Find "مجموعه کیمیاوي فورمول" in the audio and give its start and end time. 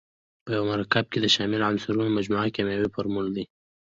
2.17-3.27